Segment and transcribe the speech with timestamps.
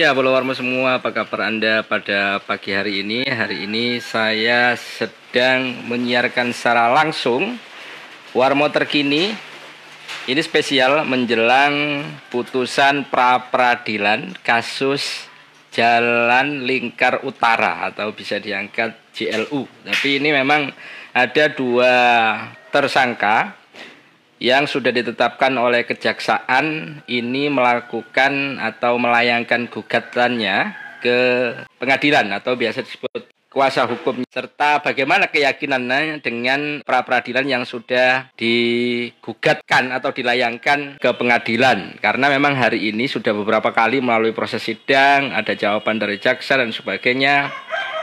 [0.00, 3.20] Ya, followermu semua, apa kabar Anda pada pagi hari ini?
[3.20, 7.60] Hari ini saya sedang menyiarkan secara langsung
[8.32, 9.36] Warmo terkini.
[10.24, 12.00] Ini spesial menjelang
[12.32, 15.28] putusan pra peradilan kasus
[15.68, 19.68] Jalan Lingkar Utara atau bisa diangkat JLU.
[19.84, 20.72] Tapi ini memang
[21.12, 21.92] ada dua
[22.72, 23.59] tersangka
[24.40, 30.72] yang sudah ditetapkan oleh kejaksaan ini melakukan atau melayangkan gugatannya
[31.04, 31.18] ke
[31.76, 39.90] pengadilan atau biasa disebut kuasa hukum serta bagaimana keyakinannya dengan pra peradilan yang sudah digugatkan
[39.90, 41.98] atau dilayangkan ke pengadilan.
[41.98, 46.70] Karena memang hari ini sudah beberapa kali melalui proses sidang ada jawaban dari jaksa dan
[46.70, 47.50] sebagainya.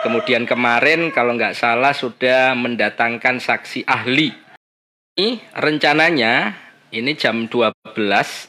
[0.04, 4.47] Kemudian kemarin kalau nggak salah sudah mendatangkan saksi ahli
[5.18, 6.54] ini rencananya
[6.94, 7.98] ini jam 12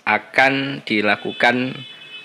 [0.04, 1.72] akan dilakukan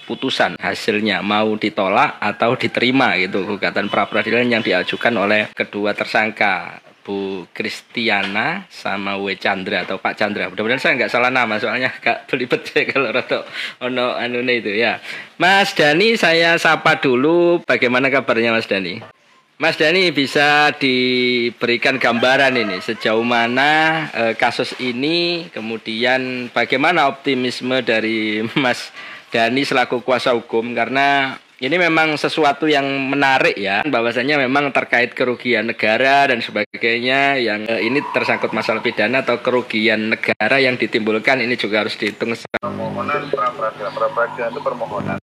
[0.03, 6.83] putusan hasilnya mau ditolak atau diterima gitu gugatan pra peradilan yang diajukan oleh kedua tersangka
[7.07, 10.51] Bu Kristiana sama W Chandra atau Pak Chandra.
[10.51, 13.47] Mudah-mudahan saya nggak salah nama soalnya agak belibet saya kalau rata
[13.79, 14.99] ono anune itu ya.
[15.39, 19.22] Mas Dani saya sapa dulu bagaimana kabarnya Mas Dani?
[19.63, 28.43] Mas Dani bisa diberikan gambaran ini sejauh mana e, kasus ini, kemudian bagaimana optimisme dari
[28.59, 28.91] Mas
[29.31, 35.71] Dani selaku kuasa hukum karena ini memang sesuatu yang menarik ya, bahwasanya memang terkait kerugian
[35.71, 41.55] negara dan sebagainya yang e, ini tersangkut masalah pidana atau kerugian negara yang ditimbulkan ini
[41.55, 42.35] juga harus dihitung.
[42.59, 45.17] Permohonan pra peradilan, pra peradilan itu permohonan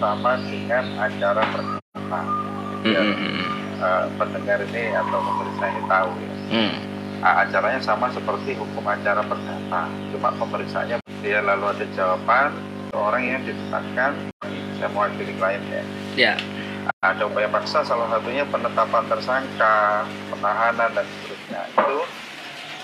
[0.00, 2.20] sama dengan acara perdata.
[2.88, 6.30] Mm -hmm uh, pendengar ini atau pemerintah ini tahu ya.
[6.52, 6.74] Hmm.
[7.22, 12.50] acaranya sama seperti hukum acara perdata, cuma pemeriksaannya dia lalu ada jawaban
[12.90, 14.12] orang yang ditetapkan
[14.82, 15.84] saya mewakili klien ya.
[16.18, 16.34] Ya.
[16.98, 20.02] Ada upaya paksa salah satunya penetapan tersangka,
[20.34, 21.98] penahanan dan seterusnya itu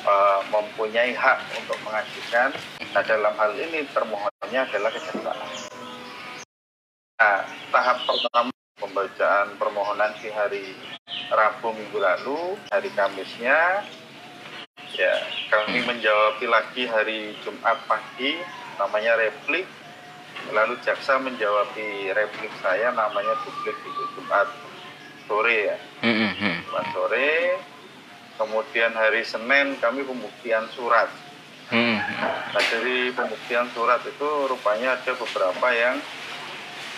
[0.07, 2.55] uh, mempunyai hak untuk mengajukan.
[2.95, 5.49] Nah dalam hal ini termohonnya adalah kejaksaan.
[7.19, 7.43] Nah
[7.75, 8.58] tahap pertama
[8.89, 10.65] pembacaan permohonan di hari
[11.29, 13.85] Rabu minggu lalu, hari Kamisnya.
[14.97, 15.15] Ya
[15.53, 18.41] kami menjawab lagi hari Jumat pagi
[18.81, 19.69] namanya replik.
[20.49, 21.69] Lalu jaksa menjawab
[22.17, 24.49] replik saya namanya publik di Jumat
[25.29, 25.77] sore ya.
[26.01, 26.55] Mm-hmm.
[26.65, 27.33] Jumat sore.
[28.41, 31.13] Kemudian hari Senin kami pembuktian surat.
[31.69, 36.01] Nah dari pembuktian surat itu rupanya ada beberapa yang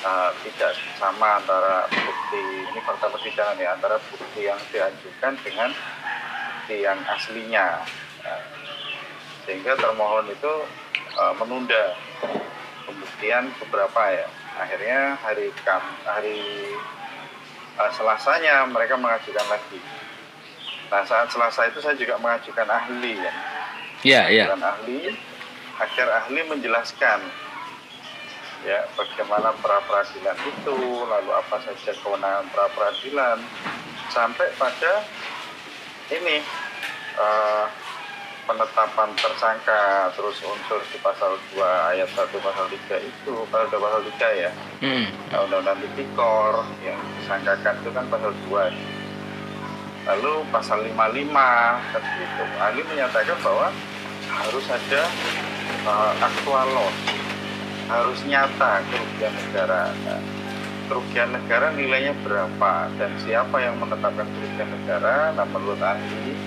[0.04, 6.76] uh, tidak sama antara bukti ini fakta persidangan ya antara bukti yang diajukan dengan bukti
[6.84, 7.84] yang aslinya.
[8.24, 8.44] Uh,
[9.44, 10.54] sehingga termohon itu
[11.16, 11.96] uh, menunda
[12.86, 14.26] pembuktian beberapa ya.
[14.60, 16.44] Akhirnya hari kam hari
[17.80, 19.80] uh, selasanya mereka mengajukan lagi.
[20.90, 23.34] Nah saat selasa itu saya juga mengajukan ahli ya.
[24.00, 24.48] Yeah, yeah.
[24.56, 25.12] ahli
[25.80, 27.20] agar ahli menjelaskan
[28.64, 30.76] ya bagaimana pra peradilan itu
[31.08, 33.38] lalu apa saja kewenangan pra peradilan
[34.12, 35.00] sampai pada
[36.12, 36.44] ini
[37.16, 37.64] uh,
[38.44, 41.62] penetapan tersangka terus unsur di pasal 2
[41.94, 44.50] ayat 1 pasal 3 itu pasal 2 pasal 3 ya.
[44.82, 45.06] Hmm.
[45.30, 48.74] Nah, undang-undang tipikor yang disangkakan itu kan pasal 2
[50.00, 51.30] lalu pasal 55
[51.94, 52.44] kan gitu.
[52.58, 53.70] Ahli menyatakan bahwa
[54.26, 55.02] harus ada
[55.86, 57.19] uh, aktual loss
[57.90, 59.90] harus nyata kerugian negara.
[60.06, 60.22] Nah,
[60.86, 65.34] kerugian negara nilainya berapa dan siapa yang menetapkan kerugian negara?
[65.34, 66.38] Nah, menurut ahli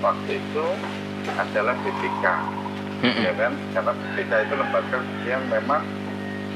[0.00, 0.66] waktu itu
[1.36, 2.24] adalah BPK,
[3.04, 3.24] mm-hmm.
[3.28, 3.52] ya kan?
[3.76, 5.82] Karena BPK itu lembaga yang memang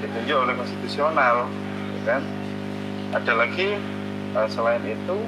[0.00, 1.36] ditunjuk oleh konstitusional,
[2.00, 2.22] ya kan?
[3.10, 3.76] Ada lagi
[4.36, 5.18] uh, selain itu,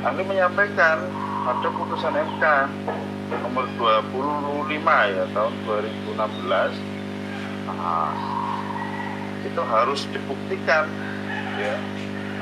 [0.00, 1.04] ahli menyampaikan
[1.46, 2.44] ada putusan MK
[3.42, 6.96] nomor 25 ya tahun 2016
[7.66, 8.14] Nah,
[9.56, 10.84] itu harus dibuktikan
[11.56, 11.80] ya.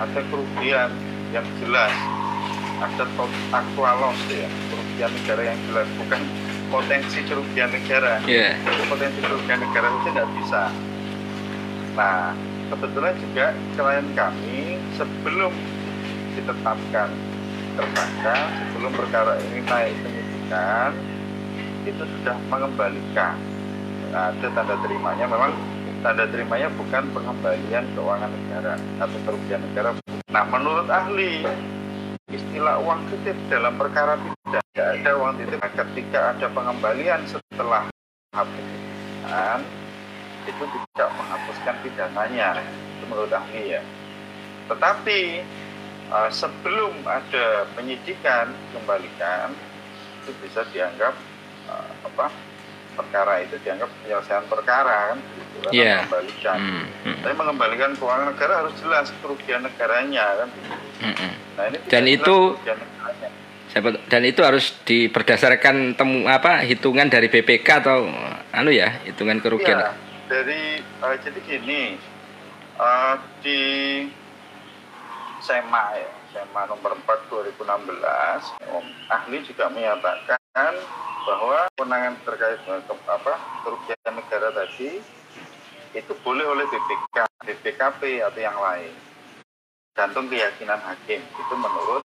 [0.02, 0.90] Ada kerugian
[1.30, 1.94] yang jelas
[2.82, 3.06] ada
[3.54, 4.50] aktual loss ya.
[4.66, 6.20] Kerugian negara yang jelas bukan
[6.74, 8.18] potensi kerugian negara.
[8.26, 8.58] Yeah.
[8.90, 10.74] potensi kerugian negara itu nggak bisa.
[11.94, 12.34] Nah
[12.74, 13.46] kebetulan juga
[13.78, 15.54] klien kami sebelum
[16.34, 17.14] ditetapkan
[17.78, 20.90] tersangka sebelum perkara ini naik penyidikan
[21.86, 23.38] itu sudah mengembalikan.
[24.10, 25.30] Ada tanda terimanya.
[25.30, 25.73] Memang
[26.04, 29.96] tanda terimanya bukan pengembalian keuangan negara atau kerugian negara.
[30.28, 31.48] Nah, menurut ahli,
[32.28, 34.64] istilah uang titip dalam perkara tidak
[35.00, 35.56] ada uang titip.
[35.64, 37.88] Nah, ketika ada pengembalian setelah
[38.36, 38.66] hapus
[40.44, 42.60] itu tidak menghapuskan pidananya.
[42.94, 43.82] itu menurut ahli ya
[44.64, 45.44] tetapi
[46.08, 49.52] uh, sebelum ada penyidikan kembalikan
[50.24, 51.12] itu bisa dianggap
[51.68, 52.32] uh, apa
[52.94, 55.98] perkara itu dianggap penyelesaian perkara kan gitu kan yeah.
[56.06, 60.48] mengembalikan Hmm, hmm, tapi mengembalikan keuangan negara harus jelas kerugian negaranya kan
[61.02, 61.32] hmm, hmm.
[61.58, 62.54] nah ini Dan itu-
[64.06, 68.06] Dan itu harus di berdasarkan temu apa hitungan dari BPK atau
[68.54, 69.82] anu ya hitungan kerugian.
[69.82, 69.90] Iya,
[70.30, 71.98] dari eh, jadi gini
[72.78, 73.58] eh, di
[75.42, 77.58] SEMA ya, SEMA nomor 4 2016,
[78.70, 80.72] Om ahli juga menyatakan
[81.24, 82.60] bahwa kewenangan terkait
[83.08, 83.34] apa
[83.64, 85.00] kerugian negara tadi
[85.94, 87.16] itu boleh oleh BPK,
[87.46, 88.92] BPKP atau yang lain.
[89.94, 92.02] Gantung keyakinan hakim itu menurut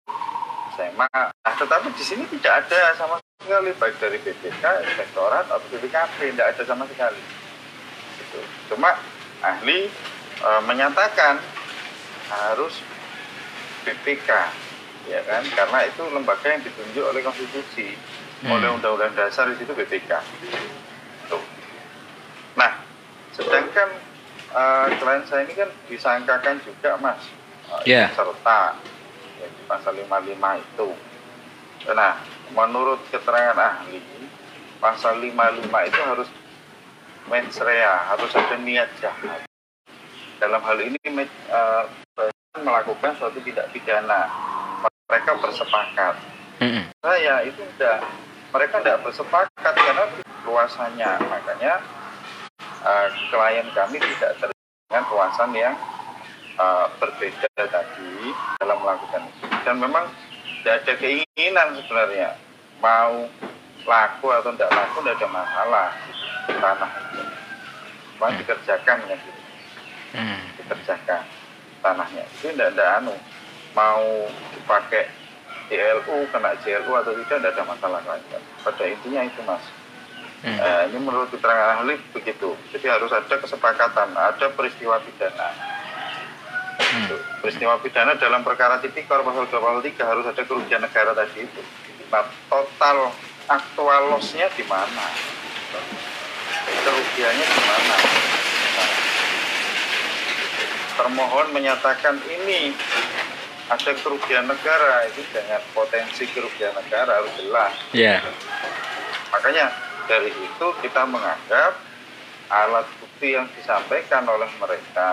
[0.78, 1.10] SEMA.
[1.10, 6.56] Nah, tetapi di sini tidak ada sama sekali baik dari BPK, inspektorat atau BPKP, tidak
[6.56, 7.20] ada sama sekali.
[8.22, 8.40] Gitu.
[8.70, 8.94] Cuma
[9.42, 9.90] ahli
[10.38, 11.42] e, menyatakan
[12.30, 12.78] harus
[13.84, 14.30] BPK,
[15.10, 15.44] ya kan?
[15.50, 17.98] Karena itu lembaga yang ditunjuk oleh konstitusi,
[18.40, 18.56] Hmm.
[18.56, 20.12] oleh undang-undang dasar di situ BPK.
[21.28, 21.44] Tuh.
[22.56, 22.72] Nah,
[23.36, 23.90] sedangkan
[24.56, 24.62] e,
[24.96, 27.20] klien saya ini kan disangkakan juga, mas,
[27.84, 28.08] e, Ya.
[28.16, 28.80] serta
[29.44, 30.90] ya, di pasal 55 itu.
[31.92, 32.16] Nah,
[32.56, 34.00] menurut keterangan ahli,
[34.80, 36.30] pasal 55 itu harus
[37.28, 39.44] mens rea, harus ada niat jahat.
[40.40, 41.84] Dalam hal ini eh,
[42.58, 44.26] melakukan suatu tidak pidana.
[45.10, 46.16] Mereka bersepakat.
[46.62, 46.86] Hmm, hmm.
[47.02, 48.06] Saya itu tidak,
[48.50, 50.06] mereka tidak bersepakat karena
[50.46, 51.12] luasannya.
[51.30, 51.74] Makanya
[52.86, 55.76] eh, klien kami tidak dengan luasan yang
[56.58, 59.46] eh, berbeda tadi dalam melakukan itu.
[59.66, 60.06] Dan memang
[60.62, 62.30] tidak ada keinginan sebenarnya
[62.84, 63.28] mau
[63.88, 65.88] laku atau tidak laku tidak ada masalah
[66.48, 67.22] di tanah itu.
[68.18, 69.42] Cuma dikerjakan kan gitu,
[70.10, 70.42] Hmm.
[70.58, 71.22] dikerjakan
[71.86, 72.26] tanahnya.
[72.42, 73.16] Itu tidak ada anu
[73.78, 75.08] mau dipakai
[75.70, 78.42] JLU kena JLU atau tidak tidak ada masalah lain.
[78.66, 79.64] Pada intinya itu mas.
[80.40, 80.56] Hmm.
[80.56, 82.56] Eh, ini menurut keterangan ahli begitu.
[82.74, 85.50] Jadi harus ada kesepakatan, ada peristiwa pidana.
[86.80, 87.16] Itu.
[87.44, 91.62] Peristiwa pidana dalam perkara tipikor pasal 23 harus ada kerugian negara tadi itu.
[92.10, 93.14] Nah, total
[93.46, 95.06] aktual loss-nya di mana?
[96.66, 97.96] Kerugiannya di mana?
[98.74, 98.92] Nah,
[100.98, 102.74] termohon menyatakan ini
[103.70, 107.74] ada kerugian negara itu dengan potensi kerugian negara harus jelas.
[107.94, 108.18] Ya.
[109.30, 109.70] Makanya
[110.10, 111.78] dari itu kita menganggap
[112.50, 115.12] alat bukti yang disampaikan oleh mereka,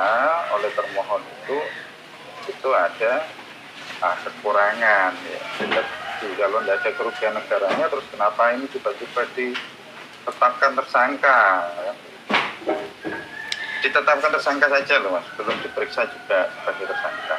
[0.56, 1.58] oleh termohon itu,
[2.48, 3.28] itu ada
[4.00, 5.12] ah, kekurangan.
[5.12, 5.40] Ya.
[5.60, 5.86] Tidak,
[6.40, 11.40] kalau tidak ada kerugian negaranya, terus kenapa ini tiba-tiba ditetapkan tersangka?
[11.84, 11.92] ya?
[13.84, 17.36] Ditetapkan tersangka saja loh mas, belum diperiksa juga sebagai tersangka.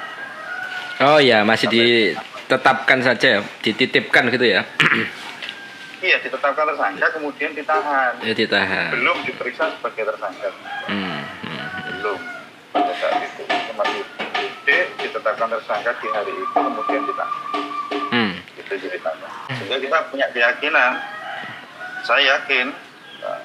[0.97, 4.61] Oh ya masih ditetapkan saja, ya, dititipkan gitu ya.
[5.97, 8.21] Iya, ditetapkan tersangka, kemudian ditahan.
[8.21, 8.93] ya ditahan.
[8.93, 10.53] Belum diperiksa sebagai tersangka.
[10.85, 11.25] Hmm.
[11.41, 11.65] hmm.
[11.97, 12.19] belum
[12.69, 13.41] pada saat itu
[13.73, 14.05] masih
[14.37, 17.33] ide ditetapkan tersangka di hari itu kemudian ditahan
[18.07, 18.31] Hmm.
[18.55, 21.01] itu ceritanya sehingga kita punya keyakinan
[22.05, 22.69] saya yakin
[23.19, 23.41] eh,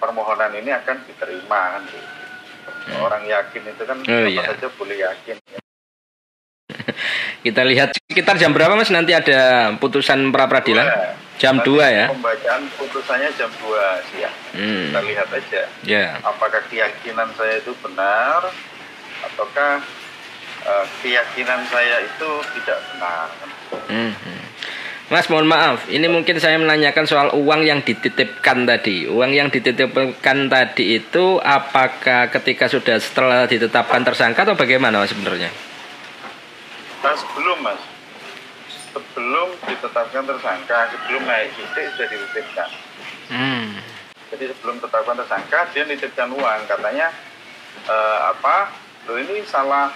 [0.00, 1.84] permohonan ini akan diterima
[2.96, 4.42] orang yakin itu kan Oh, apa iya.
[4.50, 5.36] saja boleh yakin
[7.44, 10.88] Kita lihat sekitar jam berapa Mas nanti ada putusan pra peradilan?
[11.34, 12.06] Jam Nanti 2 ya.
[12.08, 13.68] pembacaan putusannya jam 2
[14.06, 14.86] siang Hmm.
[14.88, 16.06] kita lihat aja Ya.
[16.22, 18.38] apakah keyakinan saya itu benar
[19.20, 19.82] ataukah
[20.64, 23.28] eh, keyakinan saya itu tidak benar
[23.84, 24.14] Hmm.
[25.04, 29.04] Mas mohon maaf, ini mungkin saya menanyakan soal uang yang dititipkan tadi.
[29.04, 35.52] Uang yang dititipkan tadi itu apakah ketika sudah setelah ditetapkan tersangka atau bagaimana Mas sebenarnya?
[37.04, 37.76] Nah, sebelum mas,
[38.96, 42.68] sebelum ditetapkan tersangka, sebelum naik sidik sudah dititipkan.
[43.28, 43.76] Hmm.
[44.32, 46.60] Jadi sebelum tetapkan tersangka, dia nitipkan uang.
[46.64, 47.12] Katanya
[47.84, 48.72] eh, apa?
[49.04, 49.92] Lo ini salah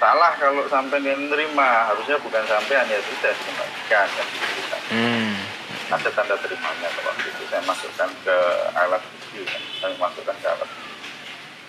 [0.00, 4.76] salah kalau sampai dia menerima harusnya bukan sampai hanya sudah dikembalikan kan gitu.
[4.90, 5.36] Hmm.
[5.94, 8.36] ada tanda terimanya kalau waktu itu saya masukkan ke
[8.74, 9.62] alat bukti kan.
[9.78, 10.90] saya masukkan ke alat bukti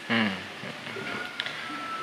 [0.10, 0.34] Hmm.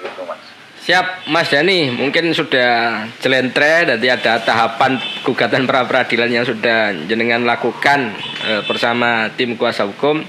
[0.07, 1.93] gitu mas Siap, Mas Dani.
[1.93, 8.17] Mungkin sudah celentre, nanti ada tahapan gugatan pra peradilan yang sudah jenengan lakukan
[8.49, 10.25] eh, bersama tim kuasa hukum,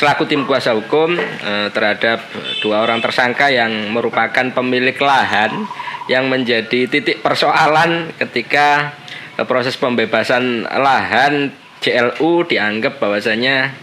[0.00, 2.24] selaku tim kuasa hukum eh, terhadap
[2.64, 5.68] dua orang tersangka yang merupakan pemilik lahan
[6.08, 8.96] yang menjadi titik persoalan ketika
[9.36, 11.52] eh, proses pembebasan lahan
[11.84, 13.76] JLU dianggap bahwasanya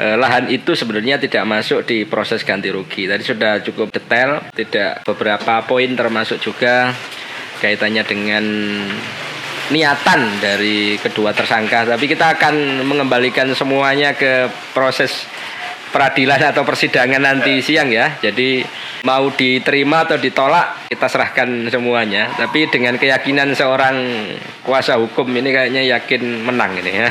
[0.00, 3.04] lahan itu sebenarnya tidak masuk di proses ganti rugi.
[3.04, 6.88] Tadi sudah cukup detail, tidak beberapa poin termasuk juga
[7.60, 8.44] kaitannya dengan
[9.68, 11.84] niatan dari kedua tersangka.
[11.84, 15.28] Tapi kita akan mengembalikan semuanya ke proses
[15.90, 18.16] peradilan atau persidangan nanti siang ya.
[18.22, 18.62] Jadi
[19.02, 22.30] mau diterima atau ditolak kita serahkan semuanya.
[22.34, 23.96] Tapi dengan keyakinan seorang
[24.62, 27.10] kuasa hukum ini kayaknya yakin menang ini ya.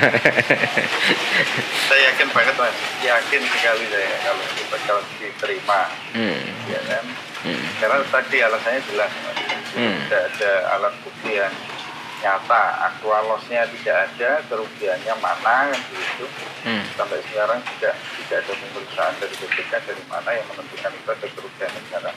[1.87, 5.79] saya yakin banget mas, yakin sekali saya kalau kita kalau diterima,
[6.15, 6.39] hmm.
[6.71, 7.05] ya kan.
[7.39, 7.63] Hmm.
[7.79, 9.11] Karena tadi alasannya jelas,
[9.75, 9.95] hmm.
[10.07, 11.53] tidak ada alat bukti yang
[12.19, 12.63] nyata.
[12.91, 16.25] Aktual lossnya tidak ada kerugiannya mana kan begitu
[16.67, 16.83] hmm.
[16.95, 21.71] sampai sekarang tidak tidak ada pemeriksaan dari BPK dari mana yang menentukan itu ada kerugian
[21.73, 22.11] negara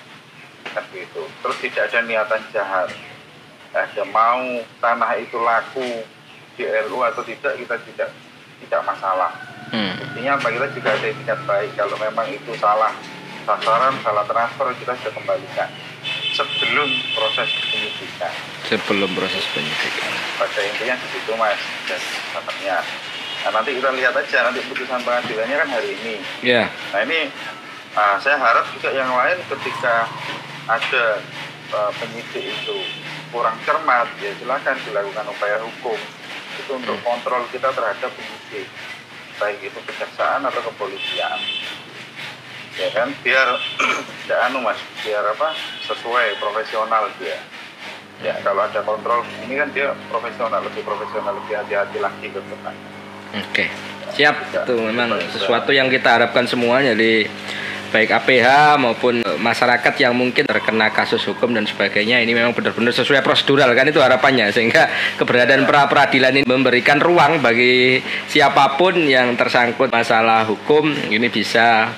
[0.72, 2.88] kan begitu terus tidak ada niatan jahat.
[3.72, 6.04] Ada mau tanah itu laku
[6.60, 8.10] di LU atau tidak kita tidak
[8.66, 9.32] tidak masalah.
[9.72, 9.96] Hmm.
[10.04, 10.52] intinya apa?
[10.52, 11.70] Kita juga ada etikat baik.
[11.80, 12.92] Kalau memang itu salah
[13.42, 15.68] sasaran salah transfer kita sudah kembalikan
[16.32, 18.32] sebelum proses penyidikan.
[18.66, 20.12] Sebelum proses penyidikan.
[20.40, 22.00] Pada intinya di situ mas dan
[22.32, 22.76] katanya.
[23.42, 26.14] Nah nanti kita lihat aja nanti putusan pengadilannya kan hari ini.
[26.40, 26.66] Iya.
[26.66, 26.66] Yeah.
[26.96, 27.20] Nah ini
[27.96, 30.08] uh, saya harap juga yang lain ketika
[30.70, 31.04] ada
[31.74, 32.78] uh, penyidik itu
[33.32, 35.96] kurang cermat ya silakan dilakukan upaya hukum
[36.52, 37.06] itu untuk hmm.
[37.06, 38.68] kontrol kita terhadap penyidik
[39.40, 41.40] baik itu kejaksaan atau kepolisian
[42.78, 43.08] ya kan?
[43.20, 43.48] Biar
[44.24, 45.52] tidak anu mas biar apa
[45.88, 47.38] sesuai profesional dia
[48.22, 48.34] ya.
[48.40, 52.74] Kalau ada kontrol ini kan dia profesional lebih profesional lebih hati-hati lagi ke depan.
[53.32, 53.66] Oke.
[54.12, 54.36] Siap.
[54.52, 57.24] Ya, itu memang sesuatu yang kita harapkan semuanya di
[57.92, 62.24] baik APH maupun masyarakat yang mungkin terkena kasus hukum dan sebagainya.
[62.24, 64.88] Ini memang benar-benar sesuai prosedural kan itu harapannya sehingga
[65.20, 68.00] keberadaan pra peradilan ini memberikan ruang bagi
[68.32, 70.88] siapa pun yang tersangkut masalah hukum.
[71.12, 71.92] Ini bisa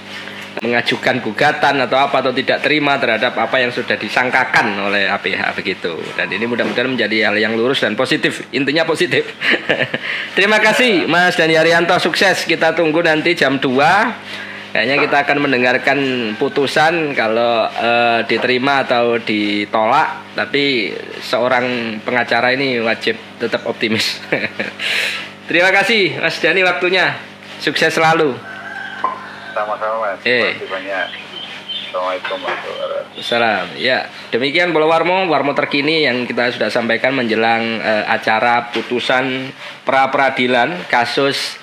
[0.63, 5.99] mengajukan gugatan atau apa atau tidak terima terhadap apa yang sudah disangkakan oleh APH begitu.
[6.15, 8.47] Dan ini mudah-mudahan menjadi hal yang lurus dan positif.
[8.55, 9.35] Intinya positif.
[10.39, 12.47] terima kasih Mas dan Yarianto sukses.
[12.47, 14.45] Kita tunggu nanti jam 2
[14.75, 15.99] Kayaknya kita akan mendengarkan
[16.35, 20.91] putusan kalau uh, diterima atau ditolak, tapi
[21.23, 24.19] seorang pengacara ini wajib tetap optimis.
[25.49, 27.15] Terima kasih Mas Dani waktunya.
[27.63, 28.35] Sukses selalu.
[29.55, 30.19] Sama-sama Mas.
[30.27, 30.27] Eh.
[30.27, 31.07] Terima kasih banyak.
[31.95, 33.67] Assalamualaikum warahmatullahi Salam.
[33.79, 39.55] Ya, demikian Bola Warmo, Warmo terkini yang kita sudah sampaikan menjelang uh, acara putusan
[39.87, 41.55] pra peradilan kasus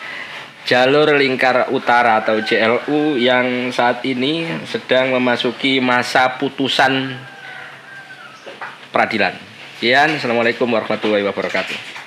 [0.63, 7.11] jalur lingkar utara atau JLU yang saat ini sedang memasuki masa putusan
[8.95, 9.35] peradilan.
[9.75, 12.00] Sekian, Assalamualaikum warahmatullahi wabarakatuh.